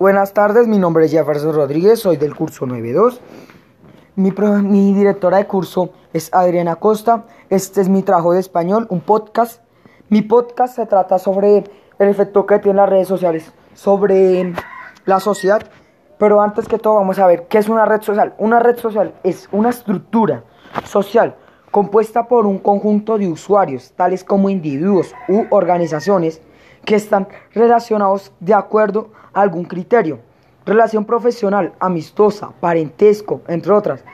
[0.00, 3.20] Buenas tardes, mi nombre es Jefferson Rodríguez, soy del curso 92.
[4.16, 7.24] Mi, mi, directora de curso es Adriana Costa.
[7.50, 9.62] Este es mi trabajo de español, un podcast.
[10.08, 11.64] Mi podcast se trata sobre
[11.98, 14.54] el efecto que tienen las redes sociales sobre
[15.04, 15.60] la sociedad.
[16.16, 18.32] Pero antes que todo vamos a ver qué es una red social.
[18.38, 20.44] Una red social es una estructura
[20.86, 21.36] social
[21.70, 26.40] compuesta por un conjunto de usuarios, tales como individuos u organizaciones,
[26.84, 30.20] que están relacionados de acuerdo a algún criterio,
[30.64, 34.04] relación profesional, amistosa, parentesco, entre otras.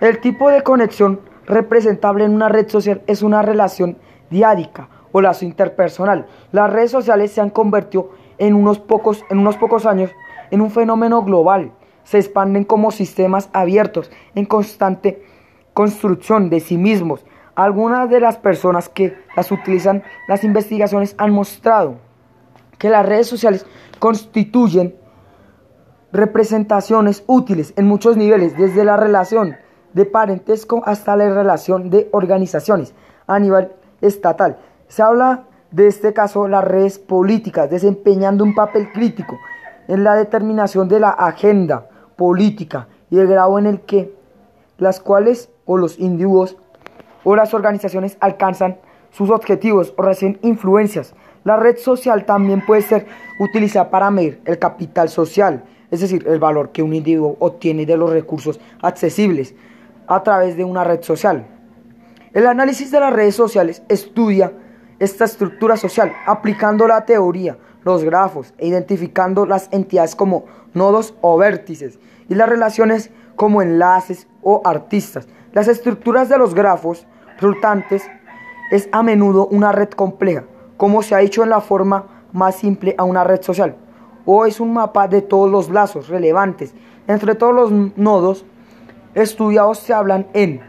[0.00, 3.98] El tipo de conexión representable en una red social es una relación
[4.30, 6.26] diádica o lazo interpersonal.
[6.50, 10.10] Las redes sociales se han convertido en unos pocos, en unos pocos años
[10.50, 11.72] en un fenómeno global.
[12.04, 15.24] Se expanden como sistemas abiertos en constante
[15.72, 17.24] construcción de sí mismos.
[17.54, 21.96] Algunas de las personas que las utilizan, las investigaciones han mostrado
[22.78, 23.66] que las redes sociales
[23.98, 24.96] constituyen
[26.12, 29.56] representaciones útiles en muchos niveles, desde la relación
[29.92, 32.94] de parentesco hasta la relación de organizaciones
[33.26, 34.58] a nivel estatal.
[34.88, 39.38] Se habla de este caso las redes políticas desempeñando un papel crítico
[39.88, 44.14] en la determinación de la agenda política y el grado en el que
[44.78, 46.56] las cuales o los individuos
[47.24, 48.78] o las organizaciones alcanzan
[49.10, 51.14] sus objetivos o reciben influencias.
[51.44, 53.06] La red social también puede ser
[53.38, 57.96] utilizada para medir el capital social, es decir, el valor que un individuo obtiene de
[57.96, 59.54] los recursos accesibles
[60.06, 61.46] a través de una red social.
[62.32, 64.52] El análisis de las redes sociales estudia
[64.98, 71.36] esta estructura social aplicando la teoría, los grafos e identificando las entidades como nodos o
[71.36, 71.98] vértices
[72.28, 75.28] y las relaciones como enlaces o artistas.
[75.52, 77.06] Las estructuras de los grafos
[77.42, 78.08] resultantes
[78.70, 80.44] es a menudo una red compleja,
[80.76, 83.76] como se ha hecho en la forma más simple a una red social,
[84.24, 86.72] o es un mapa de todos los lazos relevantes.
[87.06, 88.46] Entre todos los nodos
[89.14, 90.62] estudiados se hablan en,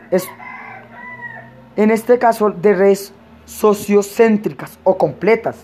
[1.75, 3.13] en este caso, de redes
[3.45, 5.57] sociocéntricas o completas,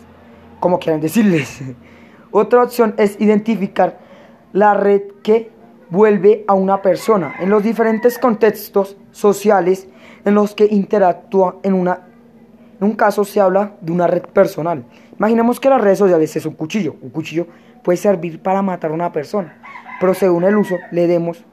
[0.59, 1.61] como quieran decirles.
[2.31, 3.99] Otra opción es identificar
[4.53, 5.51] la red que
[5.89, 9.87] vuelve a una persona en los diferentes contextos sociales
[10.25, 12.01] en los que interactúa en una
[12.79, 14.85] en un caso se habla de una red personal.
[15.17, 16.95] Imaginemos que las redes sociales es un cuchillo.
[17.01, 17.45] Un cuchillo
[17.83, 19.61] puede servir para matar a una persona,
[19.99, 21.43] pero según el uso le demos,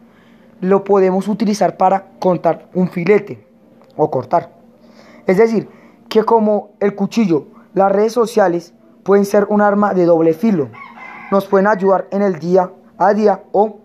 [0.61, 3.45] lo podemos utilizar para cortar un filete
[3.97, 4.53] o cortar.
[5.27, 5.69] Es decir,
[6.09, 8.73] que como el cuchillo, las redes sociales
[9.03, 10.69] pueden ser un arma de doble filo.
[11.33, 13.81] Nos pueden ayudar en el día a día o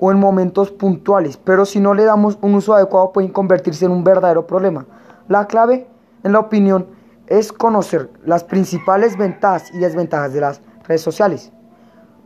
[0.00, 3.92] o en momentos puntuales, pero si no le damos un uso adecuado pueden convertirse en
[3.92, 4.86] un verdadero problema.
[5.28, 5.86] La clave,
[6.22, 6.86] en la opinión,
[7.26, 11.52] es conocer las principales ventajas y desventajas de las redes sociales.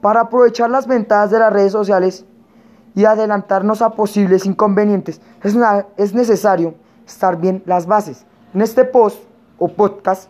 [0.01, 2.25] Para aprovechar las ventajas de las redes sociales
[2.95, 5.57] y adelantarnos a posibles inconvenientes, es,
[5.97, 6.75] es necesario
[7.07, 8.27] estar bien las bases.
[8.55, 9.19] En este post
[9.59, 10.29] o podcast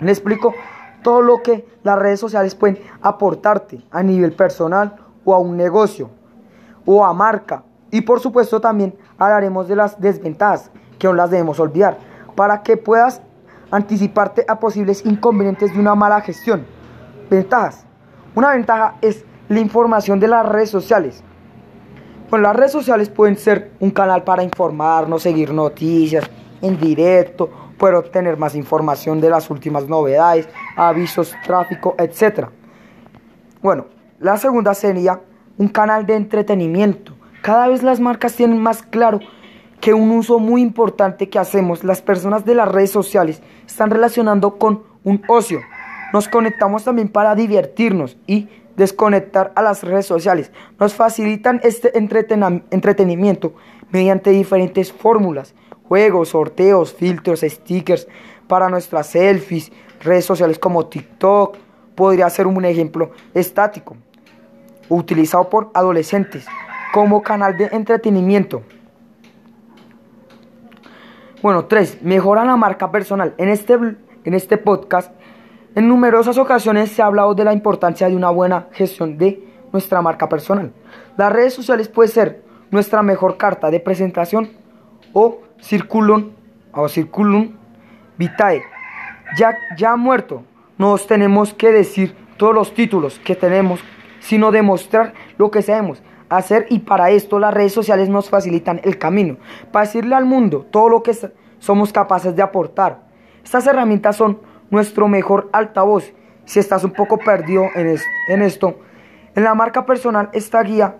[0.00, 0.54] le explico
[1.02, 6.10] todo lo que las redes sociales pueden aportarte a nivel personal o a un negocio
[6.86, 7.64] o a marca.
[7.90, 11.98] Y por supuesto también hablaremos de las desventajas, que no las debemos olvidar,
[12.34, 13.20] para que puedas
[13.70, 16.64] anticiparte a posibles inconvenientes de una mala gestión.
[17.28, 17.84] Ventajas.
[18.34, 21.22] Una ventaja es la información de las redes sociales.
[22.30, 26.28] Bueno, las redes sociales pueden ser un canal para informarnos, seguir noticias
[26.60, 27.48] en directo,
[27.78, 32.48] poder obtener más información de las últimas novedades, avisos, tráfico, etc.
[33.62, 33.86] Bueno,
[34.18, 35.20] la segunda sería
[35.58, 37.12] un canal de entretenimiento.
[37.42, 39.20] Cada vez las marcas tienen más claro
[39.80, 44.58] que un uso muy importante que hacemos las personas de las redes sociales están relacionando
[44.58, 45.60] con un ocio.
[46.12, 50.50] Nos conectamos también para divertirnos y desconectar a las redes sociales.
[50.78, 53.54] Nos facilitan este entretenimiento
[53.90, 55.54] mediante diferentes fórmulas,
[55.88, 58.08] juegos, sorteos, filtros, stickers
[58.48, 61.56] para nuestras selfies, redes sociales como TikTok.
[61.94, 63.96] Podría ser un ejemplo estático
[64.88, 66.46] utilizado por adolescentes
[66.92, 68.62] como canal de entretenimiento.
[71.42, 72.02] Bueno, 3.
[72.02, 73.34] Mejora la marca personal.
[73.38, 75.12] En este, en este podcast,
[75.74, 80.00] en numerosas ocasiones se ha hablado de la importancia de una buena gestión de nuestra
[80.00, 80.72] marca personal.
[81.16, 84.50] Las redes sociales pueden ser nuestra mejor carta de presentación
[85.12, 86.30] o circulum,
[86.72, 87.52] o circulum
[88.16, 88.62] vitae.
[89.36, 90.44] Ya, ya muerto,
[90.78, 93.80] nos tenemos que decir todos los títulos que tenemos
[94.26, 98.98] sino demostrar lo que sabemos hacer y para esto las redes sociales nos facilitan el
[98.98, 99.36] camino,
[99.70, 101.16] para decirle al mundo todo lo que
[101.60, 103.02] somos capaces de aportar.
[103.44, 106.12] Estas herramientas son nuestro mejor altavoz
[106.44, 108.80] si estás un poco perdido en, esto,
[109.36, 110.96] en la marca personal esta guía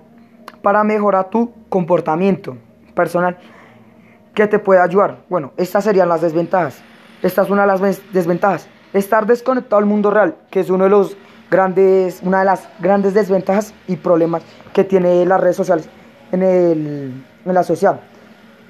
[0.62, 2.56] para mejorar tu comportamiento
[2.94, 3.38] personal
[4.34, 5.24] que te puede ayudar.
[5.28, 6.80] Bueno, estas serían las desventajas.
[7.22, 8.68] Esta es una de las desventajas.
[8.92, 11.16] Estar desconectado al mundo real, que es uno de los
[11.50, 15.88] grandes, una de las grandes desventajas y problemas que tiene las redes sociales
[16.32, 18.00] en, el, en la sociedad,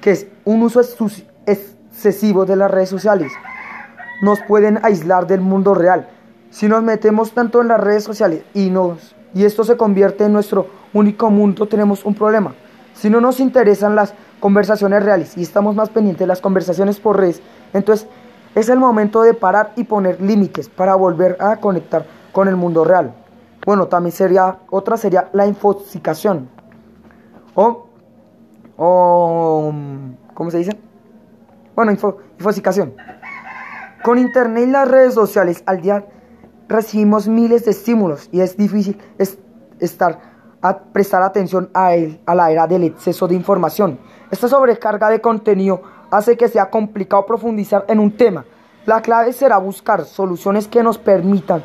[0.01, 0.81] que es un uso
[1.45, 3.31] excesivo de las redes sociales.
[4.21, 6.07] Nos pueden aislar del mundo real.
[6.49, 10.33] Si nos metemos tanto en las redes sociales y, nos, y esto se convierte en
[10.33, 12.55] nuestro único mundo, tenemos un problema.
[12.93, 17.17] Si no nos interesan las conversaciones reales y estamos más pendientes de las conversaciones por
[17.19, 17.41] redes,
[17.73, 18.07] entonces
[18.55, 22.05] es el momento de parar y poner límites para volver a conectar
[22.37, 23.15] con el mundo real.
[23.65, 26.47] Bueno, también sería, otra sería la infoxicación.
[27.55, 27.87] O,
[28.77, 29.73] o
[30.35, 30.79] ¿cómo se dice?
[31.75, 32.93] Bueno, info, infoxicación.
[34.03, 36.05] Con internet y las redes sociales al día
[36.67, 39.01] recibimos miles de estímulos y es difícil
[39.79, 40.19] estar
[40.61, 43.97] a prestar atención a, él, a la era del exceso de información.
[44.29, 45.81] Esta sobrecarga de contenido
[46.11, 48.45] hace que sea complicado profundizar en un tema.
[48.85, 51.63] La clave será buscar soluciones que nos permitan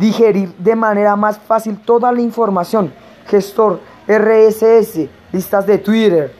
[0.00, 2.92] digerir de manera más fácil toda la información.
[3.26, 6.34] Gestor RSS, listas de Twitter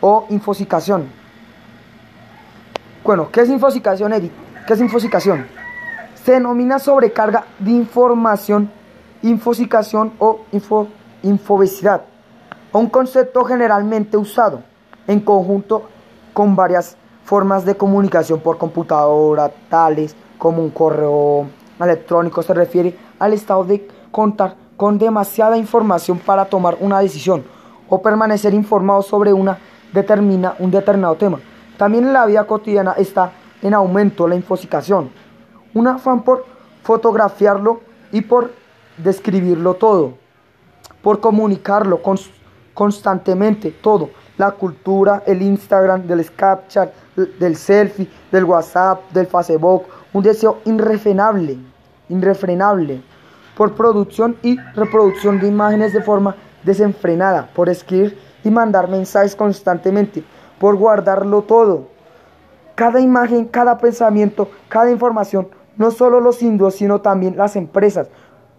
[0.00, 1.08] o infosicación.
[3.02, 4.32] Bueno, ¿qué es infosicación, Edith?
[4.66, 5.46] ¿Qué es infosicación?
[6.14, 8.70] Se denomina sobrecarga de información,
[9.22, 10.86] infosicación o info,
[11.22, 12.02] infobesidad,
[12.72, 14.62] un concepto generalmente usado
[15.06, 15.88] en conjunto
[16.32, 21.48] con varias formas de comunicación por computadora, tales como un correo
[21.80, 27.44] electrónico, se refiere al estado de contar con demasiada información para tomar una decisión
[27.88, 29.58] o permanecer informado sobre una
[29.92, 31.40] determina, un determinado tema.
[31.76, 33.32] También en la vida cotidiana está
[33.62, 35.10] en aumento la infosicación,
[35.72, 36.44] un afán por
[36.82, 37.80] fotografiarlo
[38.12, 38.52] y por
[38.98, 40.14] describirlo todo,
[41.02, 42.00] por comunicarlo
[42.74, 46.92] constantemente, todo la cultura, el Instagram, del Snapchat,
[47.38, 49.84] del selfie, del WhatsApp, del Facebook,
[50.14, 51.58] un deseo irrefrenable,
[52.08, 53.02] irrefrenable
[53.54, 60.24] por producción y reproducción de imágenes de forma desenfrenada, por escribir y mandar mensajes constantemente,
[60.58, 61.88] por guardarlo todo.
[62.74, 68.08] Cada imagen, cada pensamiento, cada información, no solo los indios, sino también las empresas,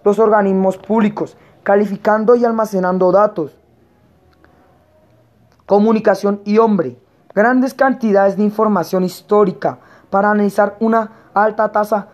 [0.03, 3.57] los organismos públicos, calificando y almacenando datos
[5.65, 6.97] comunicación y hombre.
[7.33, 9.79] Grandes cantidades de información histórica
[10.09, 12.07] para analizar una alta tasa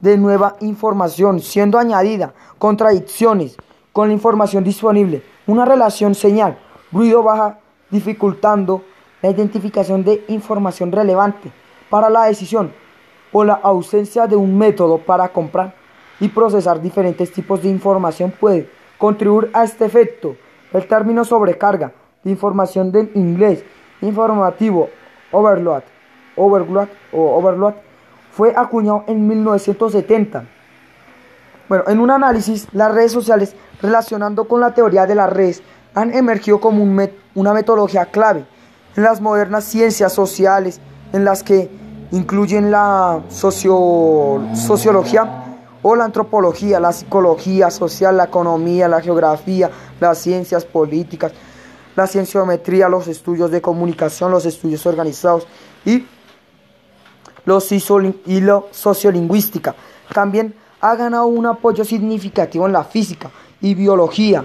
[0.00, 3.56] de nueva información, siendo añadida contradicciones
[3.92, 6.58] con la información disponible, una relación señal,
[6.92, 7.58] ruido baja,
[7.90, 8.82] dificultando
[9.22, 11.50] la identificación de información relevante
[11.88, 12.72] para la decisión
[13.32, 15.74] o la ausencia de un método para comprar
[16.20, 18.68] y procesar diferentes tipos de información puede
[18.98, 20.36] contribuir a este efecto.
[20.72, 21.92] El término sobrecarga
[22.22, 23.64] de información del inglés
[24.00, 24.88] informativo
[25.32, 25.82] overload,
[26.36, 27.74] overload o overload
[28.36, 30.44] fue acuñado en 1970.
[31.68, 35.62] Bueno, en un análisis, las redes sociales relacionando con la teoría de las redes
[35.94, 36.82] han emergido como
[37.34, 38.44] una metodología clave
[38.96, 40.80] en las modernas ciencias sociales,
[41.12, 41.70] en las que
[42.10, 45.44] incluyen la sociología
[45.82, 51.32] o la antropología, la psicología social, la economía, la geografía, las ciencias políticas,
[51.94, 55.46] la cienciometría, los estudios de comunicación, los estudios organizados
[55.84, 56.04] y
[57.44, 59.74] los y lo sociolingüística.
[60.12, 64.44] También ha ganado un apoyo significativo en la física y biología,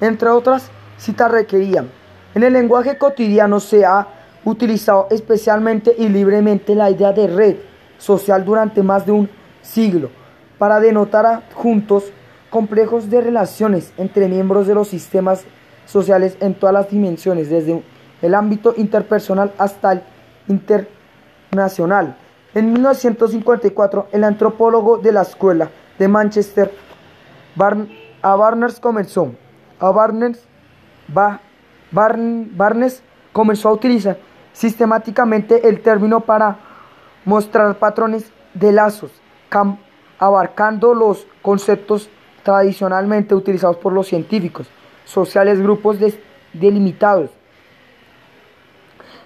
[0.00, 1.90] entre otras citas requerían.
[2.34, 4.06] En el lenguaje cotidiano se ha
[4.44, 7.56] utilizado especialmente y libremente la idea de red
[7.98, 9.30] social durante más de un
[9.62, 10.10] siglo
[10.58, 12.04] para denotar juntos
[12.50, 15.44] complejos de relaciones entre miembros de los sistemas
[15.86, 17.82] sociales en todas las dimensiones, desde
[18.20, 20.02] el ámbito interpersonal hasta el
[20.48, 22.16] internacional.
[22.54, 26.72] En 1954, el antropólogo de la escuela de Manchester,
[28.22, 29.32] a Barnes comenzó,
[29.78, 30.46] a Barnes,
[31.90, 33.02] Barnes
[33.32, 34.18] comenzó a utilizar
[34.52, 36.58] sistemáticamente el término para
[37.24, 39.10] mostrar patrones de lazos,
[40.18, 42.08] abarcando los conceptos
[42.42, 44.68] tradicionalmente utilizados por los científicos
[45.04, 45.98] sociales, grupos
[46.54, 47.30] delimitados,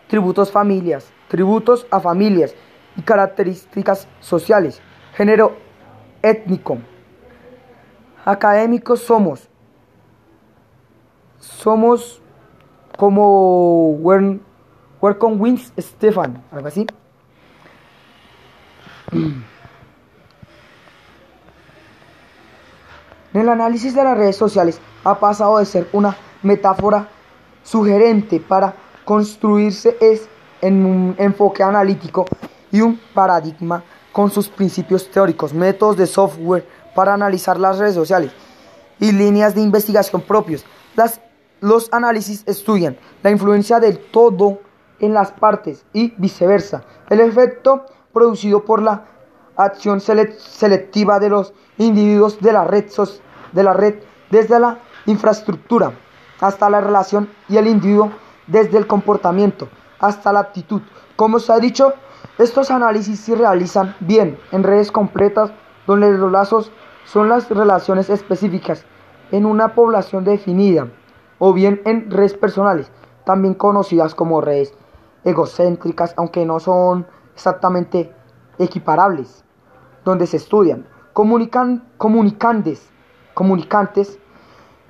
[0.08, 2.54] tributos familias, tributos a familias
[2.96, 4.80] y características sociales,
[5.14, 5.56] género
[6.22, 6.78] étnico.
[8.24, 9.48] Académicos somos,
[11.38, 12.22] somos
[12.96, 13.90] como
[15.00, 16.86] Welcome Wings Stefan, algo así.
[23.34, 27.08] En el análisis de las redes sociales ha pasado de ser una metáfora
[27.62, 30.28] sugerente para construirse es
[30.60, 32.26] en un enfoque analítico
[32.72, 38.32] y un paradigma con sus principios teóricos, métodos de software para analizar las redes sociales
[38.98, 40.64] y líneas de investigación propios.
[40.96, 41.20] Las,
[41.60, 44.60] los análisis estudian la influencia del todo
[44.98, 49.06] en las partes y viceversa, el efecto producido por la
[49.56, 52.86] acción selectiva de los individuos de la red,
[53.52, 53.96] de la red
[54.30, 55.92] desde la infraestructura
[56.40, 58.10] hasta la relación y el individuo
[58.46, 60.82] desde el comportamiento hasta la actitud.
[61.16, 61.94] Como se ha dicho,
[62.42, 65.52] estos análisis se realizan bien en redes completas
[65.86, 66.72] donde los lazos
[67.04, 68.84] son las relaciones específicas
[69.30, 70.88] en una población definida
[71.38, 72.90] o bien en redes personales,
[73.24, 74.74] también conocidas como redes
[75.24, 78.12] egocéntricas, aunque no son exactamente
[78.58, 79.44] equiparables,
[80.04, 82.90] donde se estudian comunican, comunicantes,
[83.34, 84.18] comunicantes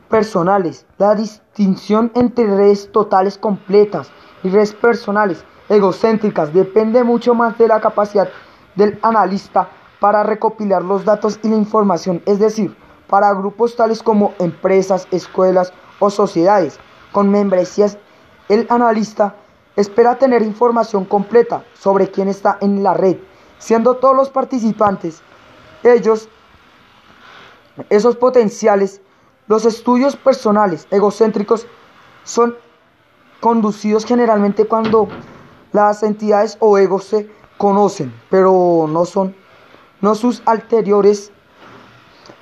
[0.09, 4.11] personales, la distinción entre redes totales completas
[4.42, 6.52] y redes personales egocéntricas.
[6.52, 8.28] Depende mucho más de la capacidad
[8.75, 9.69] del analista
[10.00, 12.76] para recopilar los datos y la información, es decir,
[13.07, 16.78] para grupos tales como empresas, escuelas o sociedades.
[17.12, 17.99] Con membresías,
[18.49, 19.37] el analista
[19.76, 23.16] espera tener información completa sobre quién está en la red,
[23.59, 25.23] siendo todos los participantes,
[25.83, 26.28] ellos,
[27.90, 29.00] esos potenciales,
[29.47, 31.66] los estudios personales egocéntricos
[32.25, 32.57] son
[33.40, 35.09] conducidos generalmente cuando
[35.73, 39.35] las entidades o egos se conocen, pero no son
[40.00, 41.31] no sus anteriores.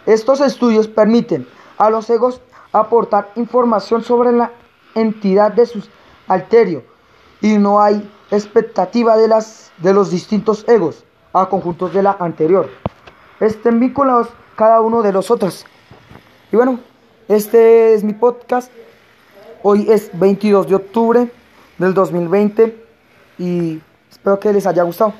[0.06, 1.46] Estos estudios permiten
[1.78, 2.40] a los egos
[2.72, 4.50] aportar información sobre la
[4.94, 5.90] entidad de sus
[6.26, 6.82] alterios
[7.40, 12.68] y no hay expectativa de, las, de los distintos egos a conjuntos de la anterior.
[13.40, 15.64] Estén vinculados cada uno de los otros.
[16.50, 16.80] Y bueno,
[17.28, 18.72] este es mi podcast.
[19.62, 21.32] Hoy es 22 de octubre
[21.78, 22.89] del 2020
[23.40, 23.80] y
[24.10, 25.14] espero que les haya gustado.